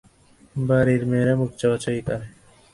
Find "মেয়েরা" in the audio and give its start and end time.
1.09-1.33